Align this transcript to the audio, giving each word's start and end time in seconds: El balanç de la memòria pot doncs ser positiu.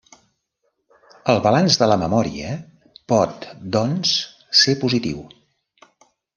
El 1.33 1.41
balanç 1.47 1.77
de 1.81 1.89
la 1.91 1.99
memòria 2.05 2.55
pot 3.15 3.47
doncs 3.79 4.17
ser 4.65 4.79
positiu. 4.87 5.25